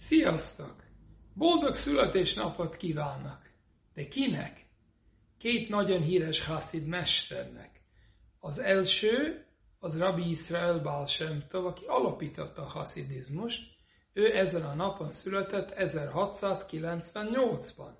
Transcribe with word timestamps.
Sziasztok! 0.00 0.74
Boldog 1.34 1.74
születésnapot 1.74 2.76
kívánnak! 2.76 3.50
De 3.94 4.08
kinek? 4.08 4.66
Két 5.38 5.68
nagyon 5.68 6.02
híres 6.02 6.44
Hasid 6.44 6.86
mesternek. 6.86 7.80
Az 8.40 8.58
első 8.58 9.44
az 9.78 9.98
Rabbi 9.98 10.30
Israel 10.30 10.78
Baal 10.78 11.06
Shem 11.06 11.44
Tov, 11.48 11.66
aki 11.66 11.84
alapította 11.86 12.62
a 12.62 12.68
haszidizmust. 12.68 13.62
Ő 14.12 14.36
ezen 14.36 14.62
a 14.62 14.74
napon 14.74 15.12
született 15.12 15.74
1698-ban. 15.76 17.92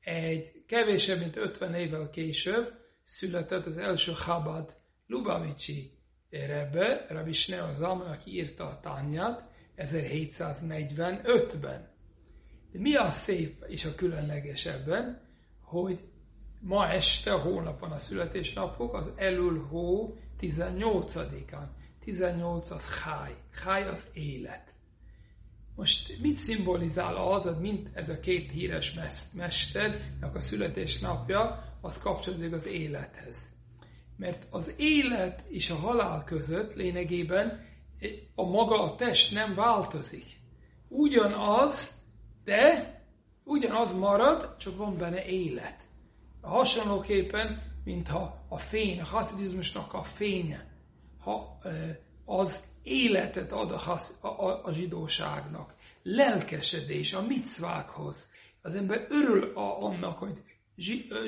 Egy 0.00 0.64
kevésebb, 0.66 1.18
mint 1.18 1.36
50 1.36 1.74
évvel 1.74 2.10
később 2.10 2.72
született 3.02 3.66
az 3.66 3.76
első 3.76 4.12
Chabad 4.12 4.76
Lubavicsi 5.06 5.98
Rebbe, 6.30 7.06
Rabbi 7.08 7.32
Shneur 7.32 7.74
Zalman, 7.74 8.10
aki 8.10 8.30
írta 8.30 8.64
a 8.64 8.80
tányát 8.80 9.50
1745-ben. 9.76 11.90
De 12.72 12.78
mi 12.78 12.94
a 12.94 13.10
szép 13.10 13.64
és 13.68 13.84
a 13.84 13.94
különleges 13.94 14.66
ebben, 14.66 15.20
hogy 15.60 15.98
ma 16.60 16.88
este, 16.88 17.32
a 17.32 17.38
hónap 17.38 17.80
van 17.80 17.90
a 17.90 17.98
születésnapok, 17.98 18.94
az 18.94 19.12
elül 19.16 19.60
hó 19.60 20.16
18-án. 20.40 21.66
18 22.00 22.70
az 22.70 22.88
háj. 22.88 23.34
Háj 23.64 23.88
az 23.88 24.04
élet. 24.12 24.74
Most 25.74 26.18
mit 26.20 26.38
szimbolizál 26.38 27.16
az, 27.16 27.56
mint 27.60 27.88
ez 27.92 28.08
a 28.08 28.20
két 28.20 28.50
híres 28.50 28.94
mesternek 29.32 30.34
a 30.34 30.40
születésnapja, 30.40 31.64
az 31.80 31.98
kapcsolódik 31.98 32.52
az 32.52 32.66
élethez. 32.66 33.36
Mert 34.16 34.46
az 34.50 34.72
élet 34.76 35.44
és 35.48 35.70
a 35.70 35.74
halál 35.74 36.24
között 36.24 36.74
lényegében 36.74 37.70
a 38.34 38.44
maga 38.44 38.82
a 38.82 38.94
test 38.94 39.32
nem 39.32 39.54
változik. 39.54 40.24
Ugyanaz, 40.88 41.90
de 42.44 42.94
ugyanaz 43.44 43.98
marad, 43.98 44.56
csak 44.56 44.76
van 44.76 44.96
benne 44.96 45.24
élet. 45.24 45.88
Hasonlóképpen, 46.40 47.62
mintha 47.84 48.44
a 48.48 48.58
fény, 48.58 49.00
a 49.00 49.04
haszidizmusnak 49.04 49.94
a 49.94 50.02
fénye, 50.02 50.66
ha 51.18 51.58
az 52.24 52.62
életet 52.82 53.52
ad 53.52 53.70
a, 53.70 53.78
hasz, 53.78 54.14
a, 54.20 54.26
a, 54.26 54.64
a 54.64 54.72
zsidóságnak, 54.72 55.74
lelkesedés 56.02 57.12
a 57.12 57.26
micvákhoz. 57.26 58.30
Az 58.62 58.74
ember 58.74 59.06
örül 59.08 59.56
a, 59.56 59.84
annak, 59.84 60.18
hogy 60.18 60.42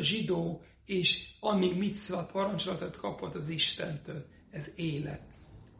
zsidó, 0.00 0.62
és 0.84 1.34
annyi 1.40 1.72
micvat, 1.72 2.32
parancsolatot 2.32 2.96
kapott 2.96 3.34
az 3.34 3.48
Istentől. 3.48 4.26
Ez 4.50 4.70
élet. 4.74 5.33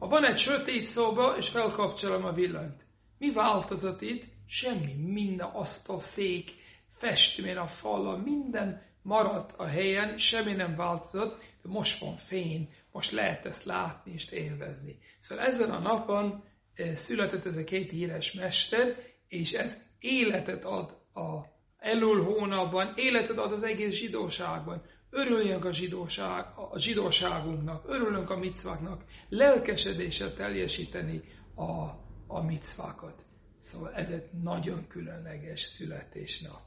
Ha 0.00 0.08
van 0.08 0.24
egy 0.24 0.38
sötét 0.38 0.86
szoba, 0.86 1.36
és 1.36 1.48
felkapcsolom 1.48 2.24
a 2.24 2.32
villanyt, 2.32 2.84
mi 3.18 3.32
változott 3.32 4.00
itt? 4.00 4.24
Semmi. 4.46 4.92
Minden 4.92 5.46
asztal, 5.46 5.98
szék, 5.98 6.50
festmény 6.96 7.56
a 7.56 7.66
falla, 7.66 8.16
minden 8.16 8.82
maradt 9.02 9.52
a 9.56 9.64
helyen, 9.64 10.18
semmi 10.18 10.52
nem 10.52 10.76
változott, 10.76 11.38
de 11.62 11.68
most 11.68 12.00
van 12.00 12.16
fény, 12.16 12.68
most 12.92 13.10
lehet 13.10 13.46
ezt 13.46 13.64
látni 13.64 14.12
és 14.12 14.30
élvezni. 14.30 14.98
Szóval 15.18 15.44
ezen 15.44 15.70
a 15.70 15.78
napon 15.78 16.44
eh, 16.74 16.94
született 16.94 17.46
ez 17.46 17.56
a 17.56 17.64
két 17.64 17.90
híres 17.90 18.32
mester, 18.32 18.96
és 19.28 19.52
ez 19.52 19.76
életet 19.98 20.64
ad 20.64 20.98
a 21.14 21.40
elől 21.80 22.24
hónapban, 22.24 22.92
életet 22.96 23.38
ad 23.38 23.52
az 23.52 23.62
egész 23.62 23.94
zsidóságban. 23.94 24.82
Örüljünk 25.10 25.64
a, 25.64 25.72
zsidóság, 25.72 26.44
a 26.70 26.78
zsidóságunknak, 26.78 27.88
örülünk 27.88 28.30
a 28.30 28.38
micváknak, 28.38 29.04
lelkesedéssel 29.28 30.34
teljesíteni 30.34 31.22
a, 31.54 31.88
a 32.26 32.42
micvákat. 32.42 33.24
Szóval 33.58 33.94
ez 33.94 34.10
egy 34.10 34.30
nagyon 34.42 34.86
különleges 34.86 35.60
születésnap. 35.60 36.60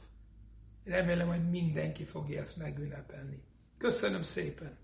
Remélem, 0.84 1.28
hogy 1.28 1.50
mindenki 1.50 2.04
fogja 2.04 2.42
ezt 2.42 2.58
megünnepelni. 2.58 3.44
Köszönöm 3.78 4.24
szépen! 4.24 4.78